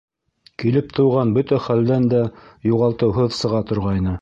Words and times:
Килеп 0.63 0.87
тыуған 0.99 1.35
бөтә 1.35 1.59
хәлдән 1.67 2.09
дә 2.15 2.25
юғалтыуһыҙ 2.71 3.33
сыға 3.43 3.65
торғайны. 3.73 4.09